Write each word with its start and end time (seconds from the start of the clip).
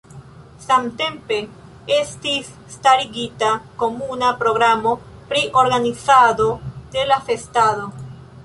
Samtempe 0.67 1.35
estis 1.97 2.49
starigita 2.75 3.51
komuna 3.83 4.33
programo 4.41 4.97
pri 5.33 5.45
organizado 5.65 6.49
de 6.97 7.09
la 7.13 7.25
festado. 7.29 7.89